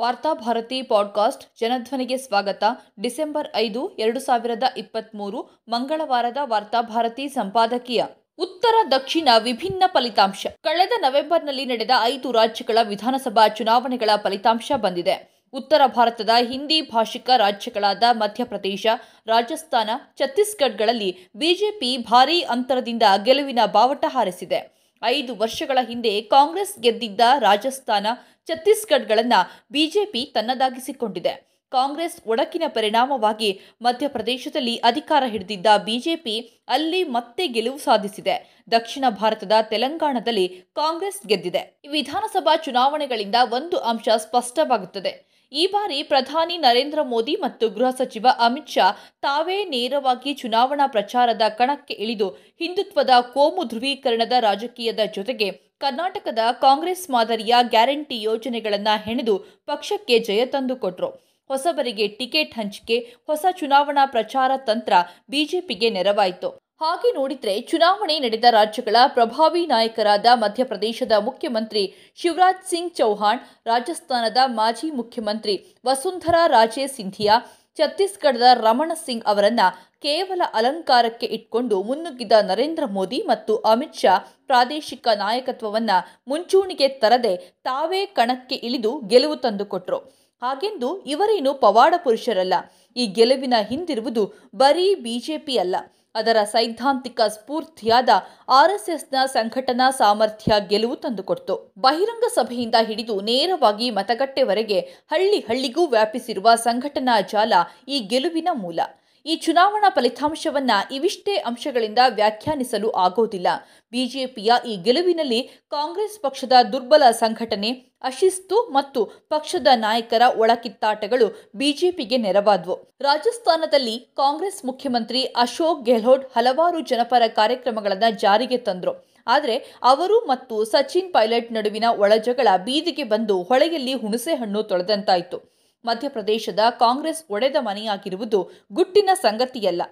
[0.00, 2.64] Varthabharati podcast ಜನಧ್ವನಿಗೆ ಸ್ವಾಗತ.
[3.00, 8.04] December ಐದು, ಎರಡು ಸಾವಿರದ ಇಪ್ಪತ್ತ್ಮೂರು ಮಂಗಳವಾರದ ವಾರ್ತಾಭಾರತಿ ಸಂಪಾದಕೀಯ.
[8.38, 10.46] ಉತ್ತರ, ದಕ್ಷಿಣ ವಿಭಿನ್ನ ಫಲಿತಾಂಶ.
[10.62, 15.44] ಕಳೆದ ನವೆಂಬರ್ನಲ್ಲಿ ನಡೆದ ಐದು ರಾಜ್ಯಗಳ ವಿಧಾನಸಭಾ ಚುನಾವಣೆಗಳ ಫಲಿತಾಂಶ ಬಂದಿದೆ.
[15.52, 18.86] ಉತ್ತರ ಭಾರತದ ಹಿಂದಿ ಭಾಷಿಕ ರಾಜ್ಯಗಳಾದ ಮಧ್ಯಪ್ರದೇಶ,
[19.26, 24.78] ರಾಜಸ್ಥಾನ, ಛತ್ತೀಸ್ಗಢಗಳಲ್ಲಿ ಬಿಜೆಪಿ ಭಾರೀ ಅಂತರದಿಂದ ಗೆಲುವಿನ ಬಾವಟ ಹಾರಿಸಿದೆ.
[25.04, 28.06] ಐದು ವರ್ಷಗಳ ಹಿಂದೆ ಕಾಂಗ್ರೆಸ್ ಗೆದ್ದಿದ್ದ ರಾಜಸ್ಥಾನ
[28.48, 29.40] ಛತ್ತೀಸ್ಗಢಗಳನ್ನು
[29.72, 31.48] ಬಿಜೆಪಿ ತನ್ನದಾಗಿಸಿಕೊಂಡಿದೆ.
[31.72, 38.64] ಕಾಂಗ್ರೆಸ್ ಒಡಕಿನ ಪರಿಣಾಮವಾಗಿ ಮಧ್ಯಪ್ರದೇಶದಲ್ಲಿ ಅಧಿಕಾರ ಹಿಡಿದಿದ್ದ ಬಿಜೆಪಿ ಅಲ್ಲಿ ಮತ್ತೆ ಗೆಲುವು ಸಾಧಿಸಿದೆ.
[38.70, 41.80] ದಕ್ಷಿಣ ಭಾರತದ ತೆಲಂಗಾಣದಲ್ಲಿ ಕಾಂಗ್ರೆಸ್ ಗೆದ್ದಿದೆ.
[41.90, 45.28] ವಿಧಾನಸಭಾ ಚುನಾವಣೆಗಳಿಂದ ಒಂದು ಅಂಶ ಸ್ಪಷ್ಟವಾಗುತ್ತದೆ.
[45.52, 48.92] ಈ ಬಾರಿ ಪ್ರಧಾನಿ ನರೇಂದ್ರ ಮೋದಿ ಮತ್ತು ಗೃಹ ಸಚಿವ ಅಮಿತ್ ಶಾ
[49.22, 58.16] ತಾವೇ ನೇರವಾಗಿ ಚುನಾವಣಾ ಪ್ರಚಾರದ ಕಣಕ್ಕೆ ಇಳಿದು ಹಿಂದುತ್ವದ ಕೋಮು ಧ್ರುವೀಕರಣದ ರಾಜಕೀಯದ ಜೊತೆಗೆ ಕರ್ನಾಟಕದ ಕಾಂಗ್ರೆಸ್ ಮಾದರಿಯ ಗ್ಯಾರಂಟಿ
[58.22, 59.34] ಯೋಜನೆಗಳನ್ನು ಹೆಣೆದು
[59.70, 61.08] ಪಕ್ಷಕ್ಕೆ ಜಯ ತಂದುಕೊಟ್ರು
[61.50, 62.96] ಹೊಸಬರಿಗೆ ಟಿಕೆಟ್ ಹಂಚಿಕೆ,
[63.26, 64.94] ಹೊಸ ಚುನಾವಣಾ ಪ್ರಚಾರ ತಂತ್ರ
[65.30, 66.48] ಬಿಜೆಪಿಗೆ ನೆರವಾಯಿತು.
[66.82, 71.82] ಹಾಗೆ ನೋಡಿದ್ರೆ ಚುನಾವಣೆ ನಡೆದ ರಾಜ್ಯಗಳ ಪ್ರಭಾವಿ ನಾಯಕರಾದ ಮಧ್ಯಪ್ರದೇಶದ ಮುಖ್ಯಮಂತ್ರಿ
[72.20, 75.54] ಶಿವರಾಜ್ ಸಿಂಗ್ ಚೌಹಾಣ್, ರಾಜಸ್ಥಾನದ ಮಾಜಿ ಮುಖ್ಯಮಂತ್ರಿ
[75.86, 77.36] ವಸುಂಧರಾ ರಾಜೇ ಸಿಂಧಿಯಾ
[77.78, 79.60] ಛತ್ತೀಸ್ಗಢದ ರಮಣ ಸಿಂಗ್ ಅವರನ್ನ
[80.02, 84.14] ಕೇವಲ ಅಲಂಕಾರಕ್ಕೆ ಇಟ್ಕೊಂಡು ಮುನ್ನುಗ್ಗಿದ ನರೇಂದ್ರ ಮೋದಿ ಮತ್ತು ಅಮಿತ್ ಶಾ
[84.46, 85.90] ಪ್ರಾದೇಶಿಕ ನಾಯಕತ್ವವನ್ನ
[86.28, 89.98] ಮುಂಚೂಣಿಗೆ ತರದೆ ತಾವೇ ಕಣಕ್ಕೆ ಇಳಿದು ಗೆಲುವು ತಂದುಕೊಟ್ರು
[90.42, 92.54] ಹಾಗೆಂದು ಇವರೇನು ಪವಾಡ ಪುರುಷರಲ್ಲ.
[92.96, 94.24] ಈ ಗೆಲುವಿನ ಹಿಂದಿರುವುದು
[94.56, 95.76] ಬರೀ ಬಿಜೆಪಿ ಅಲ್ಲ
[96.18, 98.10] ಅದರ ಸೈದ್ಧಾಂತಿಕ ಸ್ಫೂರ್ತಿಯಾದ
[98.58, 101.56] ಆರ್ಎಸ್ಎಸ್ನ ಸಂಘಟನಾ ಸಾಮರ್ಥ್ಯ ಗೆಲುವು ತಂದುಕೊಡ್ತು.
[101.78, 107.52] ಬಹಿರಂಗ ಸಭೆಯಿಂದ ಹಿಡಿದು ನೇರವಾಗಿ ಮತಗಟ್ಟೆವರೆಗೆ ಹಳ್ಳಿ ಹಳ್ಳಿಗೂ ವ್ಯಾಪಿಸಿರುವ ಸಂಘಟನಾ ಜಾಲ
[107.88, 108.80] ಈ ಗೆಲುವಿನ ಮೂಲ.
[109.26, 113.48] ಈ ಚುನಾವಣಾ ಫಲಿತಾಂಶವನ್ನ ಇವಿಷ್ಟೇ ಅಂಶಗಳಿಂದ ವ್ಯಾಖ್ಯಾನಿಸಲು ಆಗೋದಿಲ್ಲ.
[113.92, 117.70] ಬಿಜೆಪಿಯ ಈ ಗೆಲುವಿನಲ್ಲಿ ಕಾಂಗ್ರೆಸ್ ಪಕ್ಷದ ದುರ್ಬಲ ಸಂಘಟನೆ
[118.02, 122.76] ಅಶಿಸ್ತು ಮತ್ತು ಪಕ್ಷದ ನಾಯಕರ ಒಳಕಿತ್ತಾಟಗಳು ಬಿಜೆಪಿಗೆ ನೆರವಾದವು.
[123.00, 128.94] ರಾಜಸ್ಥಾನದಲ್ಲಿ ಕಾಂಗ್ರೆಸ್ ಮುಖ್ಯಮಂತ್ರಿ ಅಶೋಕ್ ಗೆಹ್ಲೋಟ್ ಹಲವಾರು ಜನಪರ ಕಾರ್ಯಕ್ರಮಗಳನ್ನು ಜಾರಿಗೆ ತಂದರು.
[129.26, 135.57] ಆದರೆ ಅವರು ಮತ್ತು ಸಚಿನ್ ಪೈಲಟ್ ನಡುವಿನ ಒಳಜಗಳ ಬೀದಿಗೆ ಬಂದು ಹೊಳೆಯಲ್ಲಿ ಹುಣಸೆ ಹಣ್ಣು ತೊಳೆದಂತಾಯಿತು.
[135.84, 139.82] ಮಧ್ಯಪ್ರದೇಶದ ಕಾಂಗ್ರೆಸ್ ಒಡೆದ ಮನೆಯಾಗಿರುವುದು ಗುಟ್ಟಿನ ಸಂಗತಿಯಲ್ಲ.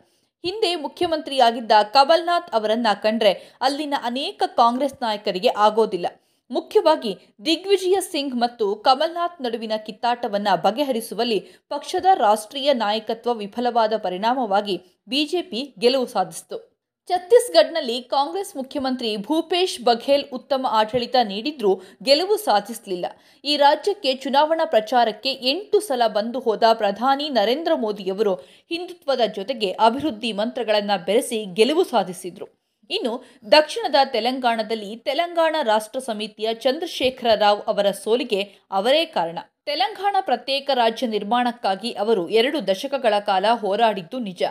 [0.45, 6.07] ಹಿಂದೆ ಮುಖ್ಯಮಂತ್ರಿಯಾಗಿದ್ದ ಕಮಲ್ನಾಥ್ ಅವರನ್ನ ಕಂಡ್ರೆ ಅಲ್ಲಿನ ಅನೇಕ ಕಾಂಗ್ರೆಸ್ ನಾಯಕರಿಗೆ ಆಗೋದಿಲ್ಲ.
[6.51, 16.07] ಮುಖ್ಯವಾಗಿ ದಿಗ್ವಿಜಯ ಸಿಂಗ್ ಮತ್ತು ಕಮಲ್ನಾಥ್ ನಡುವಿನ ಕಿತ್ತಾಟವನ್ನ ಬಗೆಹರಿಸುವಲ್ಲಿ ಪಕ್ಷದ ರಾಷ್ಟ್ರೀಯ ನಾಯಕತ್ವ ವಿಫಲವಾದ ಪರಿಣಾಮವಾಗಿ ಬಿಜೆಪಿ ಗೆಲುವು
[16.07, 16.76] ಸಾಧಿಸಿತು.
[17.09, 21.73] ಛತ್ತೀಸ್ಗಢನಲ್ಲಿ ಕಾಂಗ್ರೆಸ್ ಮುಖ್ಯಮಂತ್ರಿ ಭೂಪೇಶ್ ಬಘೇಲ್ ಉತ್ತಮ ಆಡಳಿತ ನೀಡಿದ್ರೂ
[22.03, 23.07] ಗೆಲುವು ಸಾಧಿಸಲಿಲ್ಲ.
[23.45, 28.35] ಈ ರಾಜ್ಯಕ್ಕೆ ಚುನಾವಣಾ ಪ್ರಚಾರಕ್ಕೆ ಎಂಟು ಸಲ ಬಂದು ಹೋದ ಪ್ರಧಾನಿ ನರೇಂದ್ರ ಮೋದಿಯವರು
[28.73, 32.49] ಹಿಂದುತ್ವದ ಜೊತೆಗೆ ಅಭಿವೃದ್ಧಿ ಮಂತ್ರಗಳನ್ನು ಬೆರೆಸಿ ಗೆಲುವು ಸಾಧಿಸಿದ್ರು.
[32.91, 33.13] ಇನ್ನು
[33.53, 39.39] ದಕ್ಷಿಣದ ತೆಲಂಗಾಣದಲ್ಲಿ ತೆಲಂಗಾಣ ರಾಷ್ಟ್ರ ಸಮಿತಿಯ ಚಂದ್ರಶೇಖರ ರಾವ್ ಅವರ ಸೋಲಿಗೆ ಅವರೇ ಕಾರಣ.
[39.69, 44.43] ತೆಲಂಗಾಣ ಪ್ರತ್ಯೇಕ ರಾಜ್ಯ ನಿರ್ಮಾಣಕ್ಕಾಗಿ ಅವರು ಎರಡು ದಶಕಗಳ ಕಾಲ ಹೋರಾಡಿದ್ದು ನಿಜ.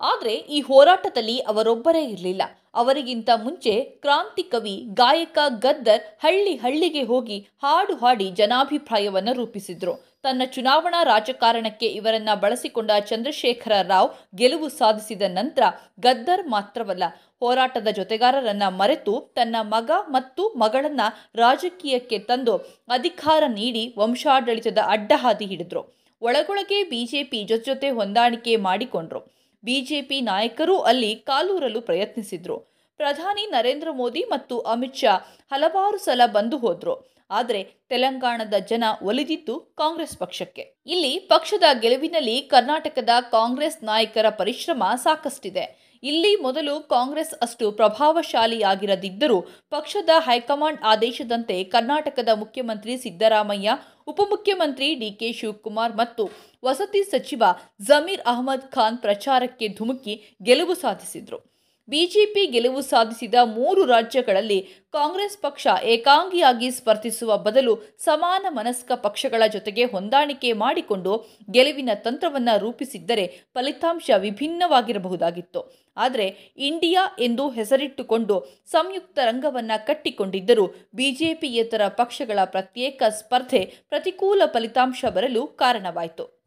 [0.00, 2.42] ಆದರೆ ಈ ಹೋರಾಟದಲ್ಲಿ ಅವರೊಬ್ಬರೇ ಇರಲಿಲ್ಲ.
[2.74, 3.72] ಅವರಿಗಿಂತ ಮುಂಚೆ
[4.04, 9.94] ಕ್ರಾಂತಿ ಕವಿ ಗಾಯಕ ಗದ್ದರ್ ಹಳ್ಳಿ ಹಳ್ಳಿಗೆ ಹೋಗಿ ಹಾಡು ಹಾಡಿ ಜನಾಭಿಪ್ರಾಯವನ್ನು ರೂಪಿಸಿದ್ರು.
[10.24, 15.62] ತನ್ನ ಚುನಾವಣಾ ರಾಜಕಾರಣಕ್ಕೆ ಇವರನ್ನ ಬಳಸಿಕೊಂಡ ಚಂದ್ರಶೇಖರ ರಾವ್ ಗೆಲುವು ಸಾಧಿಸಿದ ನಂತರ
[16.00, 17.04] ಗದ್ದರ್ ಮಾತ್ರವಲ್ಲ,
[17.40, 21.00] ಹೋರಾಟದ ಜೊತೆಗಾರರನ್ನ ಮರೆತು ತನ್ನ ಮಗ ಮತ್ತು ಮಗಳನ್ನ
[21.34, 22.56] ರಾಜಕೀಯಕ್ಕೆ ತಂದು
[22.88, 25.82] ಅಧಿಕಾರ ನೀಡಿ ವಂಶಾಡಳಿತದ ಅಡ್ಡಹಾದಿ ಹಿಡಿದ್ರು.
[26.22, 29.20] ಒಳಗೊಳಗೆ ಬಿಜೆಪಿ ಜೊತೆ ಜೊತೆ ಹೊಂದಾಣಿಕೆ ಮಾಡಿಕೊಂಡ್ರು.
[29.64, 32.58] ಬಿಜೆಪಿ ನಾಯಕರೂ ಅಲ್ಲಿ ಕಾಲೂರಲು ಪ್ರಯತ್ನಿಸಿದ್ರು.
[32.96, 35.16] ಪ್ರಧಾನಿ ನರೇಂದ್ರ ಮೋದಿ ಮತ್ತು ಅಮಿತ್ ಶಾ
[35.52, 37.10] ಹಲವಾರು ಸಲ ಬಂದು ಹೋದ್ರು.
[37.30, 40.76] ಆದರೆ ತೆಲಂಗಾಣದ ಜನ ಒಲಿದಿದ್ದು ಕಾಂಗ್ರೆಸ್ ಪಕ್ಷಕ್ಕೆ.
[40.86, 45.89] ಇಲ್ಲಿ ಪಕ್ಷದ ಗೆಲುವಿನಲ್ಲಿ ಕರ್ನಾಟಕದ ಕಾಂಗ್ರೆಸ್ ನಾಯಕರ ಪರಿಶ್ರಮ ಸಾಕಷ್ಟಿದೆ.
[46.02, 49.40] ಇಲ್ಲಿ ಮೊದಲು ಕಾಂಗ್ರೆಸ್ ಅಷ್ಟು ಪ್ರಭಾವಶಾಲಿಯಾಗಿರದಿದ್ದರೂ
[49.70, 53.76] ಪಕ್ಷದ ಹೈಕಮಾಂಡ್ ಆದೇಶದಂತೆ ಕರ್ನಾಟಕದ ಮುಖ್ಯಮಂತ್ರಿ ಸಿದ್ದರಾಮಯ್ಯ,
[54.08, 56.24] ಉಪಮುಖ್ಯಮಂತ್ರಿ ಡಿಕೆ ಶಿವಕುಮಾರ್ ಮತ್ತು
[56.64, 57.42] ವಸತಿ ಸಚಿವ
[57.80, 61.49] ಜಮೀರ್ ಅಹಮದ್ ಖಾನ್ ಪ್ರಚಾರಕ್ಕೆ ಧುಮುಕಿ ಗೆಲುವು ಸಾಧಿಸಿದ್ರು.
[61.88, 64.60] ಬಿಜೆಪಿ ಗೆಲುವು ಸಾಧಿಸಿದ ಮೂರು ರಾಜ್ಯಗಳಲ್ಲಿ
[64.92, 74.10] ಕಾಂಗ್ರೆಸ್ ಪಕ್ಷ ಏಕಾಂಗಿಯಾಗಿ ಸ್ಪರ್ಧಿಸುವ ಬದಲು ಸಮಾನ ಮನಸ್ಕ ಪಕ್ಷಗಳ ಜೊತೆಗೆ ಹೊಂದಾಣಿಕೆ ಮಾಡಿಕೊಂಡು ಗೆಲುವಿನ ತಂತ್ರವನ್ನು ರೂಪಿಸಿದ್ದರೆ ಫಲಿತಾಂಶ
[74.18, 75.90] ವಿಭಿನ್ನವಾಗಿರಬಹುದಾಗಿತ್ತು.
[75.96, 78.36] ಆದರೆ ಇಂಡಿಯಾ ಎಂದು ಹೆಸರಿಟ್ಟುಕೊಂಡು
[78.66, 86.39] ಸಂಯುಕ್ತ ರಂಗವನ್ನು ಕಟ್ಟಿಕೊಂಡಿದ್ದರೂ ಬಿಜೆಪಿಯೇತರ ಪಕ್ಷಗಳ ಪ್ರತ್ಯೇಕ ಸ್ಪರ್ಧೆ ಪ್ರತಿಕೂಲ ಫಲಿತಾಂಶ ಬರಲು ಕಾರಣವಾಯಿತು.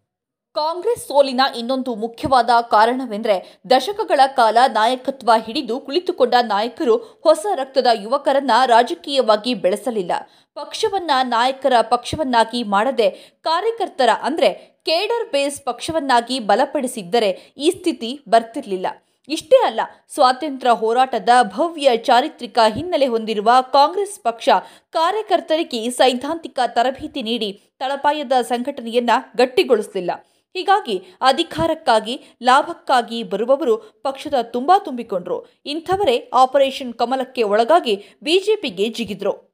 [0.56, 3.36] ಕಾಂಗ್ರೆಸ್ ಸೋಲಿನ ಇನ್ನೊಂದು ಮುಖ್ಯವಾದ ಕಾರಣವೆಂದರೆ
[3.72, 6.96] ದಶಕಗಳ ಕಾಲ ನಾಯಕತ್ವ ಹಿಡಿದು ಕುಳಿತುಕೊಂಡ ನಾಯಕರು
[7.26, 10.12] ಹೊಸ ರಕ್ತದ ಯುವಕರನ್ನ ರಾಜಕೀಯವಾಗಿ ಬೆಳೆಸಲಿಲ್ಲ.
[10.58, 13.08] ಪಕ್ಷವನ್ನ ನಾಯಕರ ಪಕ್ಷವನ್ನಾಗಿ ಮಾಡದೆ
[13.48, 14.50] ಕಾರ್ಯಕರ್ತರ ಅಂದರೆ
[14.90, 18.88] ಕೇಡರ್ ಬೇಸ್ ಪಕ್ಷವನ್ನಾಗಿ ಬಲಪಡಿಸಿದ್ದರೆ ಈ ಸ್ಥಿತಿ ಬರ್ತಿರಲಿಲ್ಲ.
[19.30, 19.82] ಇಷ್ಟೇ ಅಲ್ಲ,
[20.16, 24.50] ಸ್ವಾತಂತ್ರ್ಯ ಹೋರಾಟದ ಭವ್ಯ ಚಾರಿತ್ರಿಕ ಹಿನ್ನೆಲೆ ಹೊಂದಿರುವ ಕಾಂಗ್ರೆಸ್ ಪಕ್ಷ
[24.98, 27.50] ಕಾರ್ಯಕರ್ತರಿಗೆ ಸೈದ್ಧಾಂತಿಕ ತರಬೇತಿ ನೀಡಿ
[27.82, 30.12] ತಳಪಾಯದ ಸಂಘಟನೆಯನ್ನ ಗಟ್ಟಿಗೊಳಿಸಲಿಲ್ಲ.
[30.54, 35.46] ಹೀಗಾಗಿ ಅಧಿಕಾರಕ್ಕಾಗಿ ಲಾಭಕ್ಕಾಗಿ ಬರುವವರು ಪಕ್ಷದ ತುಂಬಾ ತುಂಬಿಕೊಂಡ್ರು.
[35.66, 39.53] ಇಂಥವರೇ ಆಪರೇಷನ್ ಕಮಲಕ್ಕೆ ಒಳಗಾಗಿ ಬಿಜೆಪಿಗೆ ಜಿಗಿದ್ರು.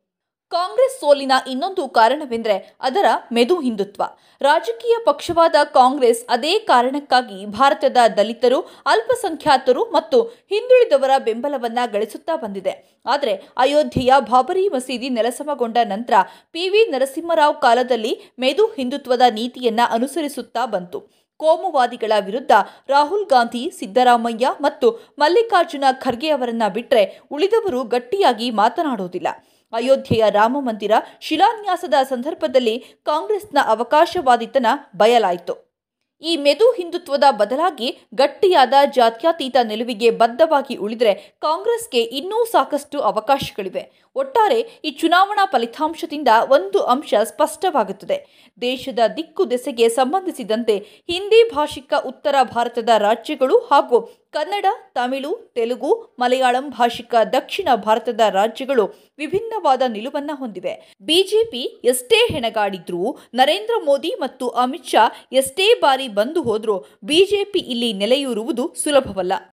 [0.52, 2.56] ಕಾಂಗ್ರೆಸ್ ಸೋಲಿನ ಇನ್ನೊಂದು ಕಾರಣವೆಂದರೆ
[2.88, 4.04] ಅದರ ಮೆದು ಹಿಂದುತ್ವ.
[4.42, 10.20] ರಾಜಕೀಯ ಪಕ್ಷವಾದ ಕಾಂಗ್ರೆಸ್ ಅದೇ ಕಾರಣಕ್ಕಾಗಿ ಭಾರತದ ದಲಿತರು, ಅಲ್ಪಸಂಖ್ಯಾತರು ಮತ್ತು
[10.54, 12.74] ಹಿಂದುಳಿದವರ ಬೆಂಬಲವನ್ನು ಗಳಿಸುತ್ತಾ ಬಂದಿದೆ.
[13.06, 16.14] ಆದರೆ ಅಯೋಧ್ಯೆಯ ಬಾಬರಿ ಮಸೀದಿ ನೆಲಸಮಗೊಂಡ ನಂತರ
[16.52, 21.02] ಪಿ ವಿ ನರಸಿಂಹರಾವ್ ಕಾಲದಲ್ಲಿ ಮೆದು ಹಿಂದುತ್ವದ ನೀತಿಯನ್ನು ಅನುಸರಿಸುತ್ತಾ ಬಂತು.
[21.40, 22.54] ಕೋಮುವಾದಿಗಳ ವಿರುದ್ಧ
[22.90, 24.88] ರಾಹುಲ್ ಗಾಂಧಿ, ಸಿದ್ದರಾಮಯ್ಯ ಮತ್ತು
[25.20, 29.30] ಮಲ್ಲಿಕಾರ್ಜುನ ಖರ್ಗೆ ಅವರನ್ನ ಬಿಟ್ಟರೆ ಉಳಿದವರು ಗಟ್ಟಿಯಾಗಿ ಮಾತನಾಡುವುದಿಲ್ಲ
[29.74, 35.70] ಅಯೋಧ್ಯೆಯ ರಾಮ ಮಂದಿರ ಶಿಲಾನ್ಯಾಸದ ಸಂದರ್ಭದಲ್ಲಿ ಕಾಂಗ್ರೆಸ್ನ ಅವಕಾಶವಾದಿತನ ಬಯಲಾಯಿತು.
[36.22, 44.09] ಈ ಮೆದು ಹಿಂದುತ್ವದ ಬದಲಾಗಿ ಗಟ್ಟಿಯಾದ ಜಾತ್ಯತೀತ ನಿಲುವಿಗೆ ಬದ್ಧವಾಗಿ ಉಳಿದರೆ ಕಾಂಗ್ರೆಸ್ಗೆ ಇನ್ನೂ ಸಾಕಷ್ಟು ಅವಕಾಶಗಳಿವೆ.
[44.16, 48.18] ಒಟ್ಟಾರೆ ಈ ಚುನಾವಣಾ ಫಲಿತಾಂಶದಿಂದ ಒಂದು ಅಂಶ ಸ್ಪಷ್ಟವಾಗುತ್ತದೆ.
[48.62, 50.78] ದೇಶದ ದಿಕ್ಕು ದೆಸೆಗೆ ಸಂಬಂಧಿಸಿದಂತೆ
[51.12, 54.00] ಹಿಂದಿ ಭಾಷಿಕ ಉತ್ತರ ಭಾರತದ ರಾಜ್ಯಗಳು ಹಾಗೂ
[54.32, 58.86] ಕನ್ನಡ, ತಮಿಳು, ತೆಲುಗು, ಮಲಯಾಳಂ ಭಾಷಿಕ ದಕ್ಷಿಣ ಭಾರತದ ರಾಜ್ಯಗಳು
[59.18, 60.96] ವಿಭಿನ್ನವಾದ ನಿಲುವನ್ನ ಹೊಂದಿವೆ.
[61.02, 68.74] ಬಿಜೆಪಿ ಎಷ್ಟೇ ಹೆಣಗಾಡಿದ್ರೂ, ನರೇಂದ್ರ ಮೋದಿ ಮತ್ತು ಅಮಿತ್ ಶಾ ಎಷ್ಟೇ ಬಾರಿ ಬಂದು ಹೋದ್ರೂ ಬಿಜೆಪಿ ಇಲ್ಲಿ ನೆಲೆಯೂರುವುದು
[68.84, 69.34] ಸುಲಭವಲ್ಲ.